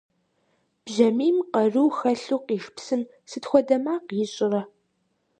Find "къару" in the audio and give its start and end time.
1.51-1.89